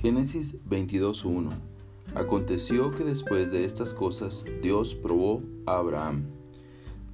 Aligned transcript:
Génesis 0.00 0.54
22.1 0.70 1.50
Aconteció 2.14 2.92
que 2.92 3.02
después 3.02 3.50
de 3.50 3.64
estas 3.64 3.94
cosas 3.94 4.44
Dios 4.62 4.94
probó 4.94 5.42
a 5.66 5.78
Abraham. 5.78 6.22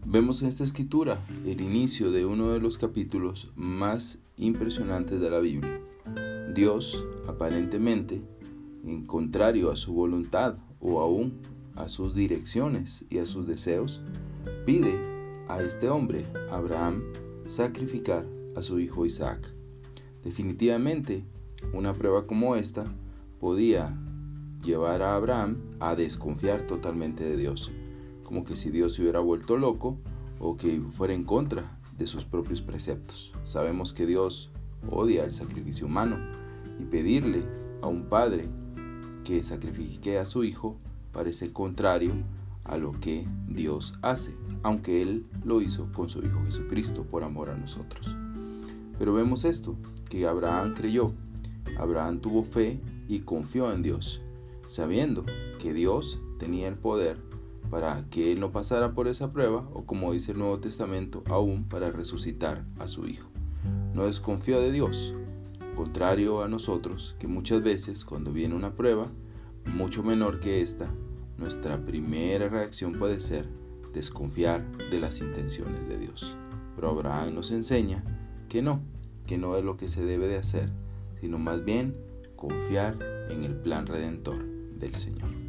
Vemos 0.04 0.42
en 0.42 0.48
esta 0.48 0.64
escritura 0.64 1.18
el 1.46 1.62
inicio 1.62 2.10
de 2.10 2.26
uno 2.26 2.52
de 2.52 2.60
los 2.60 2.76
capítulos 2.76 3.50
más 3.56 4.18
impresionantes 4.36 5.18
de 5.18 5.30
la 5.30 5.40
Biblia. 5.40 5.80
Dios, 6.54 7.02
aparentemente, 7.26 8.20
en 8.84 9.06
contrario 9.06 9.70
a 9.70 9.76
su 9.76 9.94
voluntad 9.94 10.56
o 10.78 11.00
aún 11.00 11.38
a 11.76 11.88
sus 11.88 12.14
direcciones 12.14 13.06
y 13.08 13.16
a 13.16 13.24
sus 13.24 13.46
deseos, 13.46 14.02
pide 14.66 15.00
a 15.48 15.62
este 15.62 15.88
hombre, 15.88 16.26
Abraham, 16.50 17.02
sacrificar 17.46 18.26
a 18.56 18.62
su 18.62 18.78
hijo 18.78 19.06
Isaac. 19.06 19.54
Definitivamente, 20.22 21.24
una 21.72 21.92
prueba 21.92 22.26
como 22.26 22.56
esta 22.56 22.84
podía 23.40 23.96
llevar 24.62 25.02
a 25.02 25.14
Abraham 25.14 25.58
a 25.80 25.94
desconfiar 25.94 26.66
totalmente 26.66 27.24
de 27.24 27.36
Dios, 27.36 27.70
como 28.22 28.44
que 28.44 28.56
si 28.56 28.70
Dios 28.70 28.94
se 28.94 29.02
hubiera 29.02 29.20
vuelto 29.20 29.56
loco 29.56 29.98
o 30.38 30.56
que 30.56 30.80
fuera 30.96 31.14
en 31.14 31.24
contra 31.24 31.78
de 31.98 32.06
sus 32.06 32.24
propios 32.24 32.62
preceptos. 32.62 33.32
Sabemos 33.44 33.92
que 33.92 34.06
Dios 34.06 34.50
odia 34.90 35.24
el 35.24 35.32
sacrificio 35.32 35.86
humano 35.86 36.18
y 36.78 36.84
pedirle 36.84 37.44
a 37.82 37.86
un 37.86 38.04
padre 38.04 38.48
que 39.24 39.42
sacrifique 39.44 40.18
a 40.18 40.24
su 40.24 40.44
hijo 40.44 40.76
parece 41.12 41.52
contrario 41.52 42.12
a 42.64 42.76
lo 42.76 42.92
que 42.92 43.26
Dios 43.48 43.94
hace, 44.02 44.34
aunque 44.62 45.02
Él 45.02 45.26
lo 45.44 45.60
hizo 45.60 45.90
con 45.92 46.08
su 46.08 46.20
Hijo 46.20 46.42
Jesucristo 46.44 47.04
por 47.04 47.22
amor 47.22 47.50
a 47.50 47.56
nosotros. 47.56 48.14
Pero 48.98 49.14
vemos 49.14 49.44
esto, 49.44 49.76
que 50.08 50.26
Abraham 50.26 50.74
creyó, 50.74 51.12
Abraham 51.78 52.20
tuvo 52.20 52.44
fe 52.44 52.80
y 53.08 53.20
confió 53.20 53.72
en 53.72 53.82
Dios, 53.82 54.20
sabiendo 54.66 55.24
que 55.58 55.72
Dios 55.72 56.20
tenía 56.38 56.68
el 56.68 56.76
poder 56.76 57.18
para 57.70 58.08
que 58.10 58.32
él 58.32 58.40
no 58.40 58.52
pasara 58.52 58.94
por 58.94 59.08
esa 59.08 59.32
prueba 59.32 59.68
o 59.72 59.84
como 59.84 60.12
dice 60.12 60.32
el 60.32 60.38
Nuevo 60.38 60.60
Testamento, 60.60 61.22
aún 61.26 61.64
para 61.64 61.90
resucitar 61.90 62.64
a 62.78 62.88
su 62.88 63.06
Hijo. 63.06 63.28
No 63.94 64.06
desconfió 64.06 64.60
de 64.60 64.70
Dios, 64.70 65.14
contrario 65.74 66.42
a 66.42 66.48
nosotros, 66.48 67.16
que 67.18 67.26
muchas 67.26 67.62
veces 67.62 68.04
cuando 68.04 68.32
viene 68.32 68.54
una 68.54 68.74
prueba, 68.74 69.08
mucho 69.72 70.02
menor 70.02 70.40
que 70.40 70.60
esta, 70.60 70.88
nuestra 71.38 71.84
primera 71.84 72.48
reacción 72.48 72.92
puede 72.92 73.20
ser 73.20 73.48
desconfiar 73.92 74.64
de 74.90 75.00
las 75.00 75.20
intenciones 75.20 75.88
de 75.88 75.98
Dios. 75.98 76.36
Pero 76.74 76.90
Abraham 76.90 77.34
nos 77.34 77.50
enseña 77.50 78.04
que 78.48 78.62
no, 78.62 78.80
que 79.26 79.38
no 79.38 79.56
es 79.56 79.64
lo 79.64 79.76
que 79.76 79.88
se 79.88 80.04
debe 80.04 80.26
de 80.28 80.36
hacer, 80.36 80.70
sino 81.24 81.38
más 81.38 81.64
bien 81.64 81.96
confiar 82.36 82.98
en 83.30 83.44
el 83.44 83.56
plan 83.56 83.86
redentor 83.86 84.44
del 84.44 84.94
Señor. 84.94 85.43